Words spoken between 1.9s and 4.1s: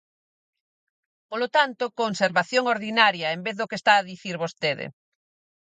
conservación ordinaria en vez do que está a